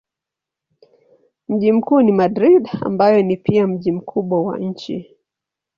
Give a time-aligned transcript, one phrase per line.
[1.47, 5.17] Mji mkuu ni Madrid ambayo ni pia mji mkubwa wa nchi.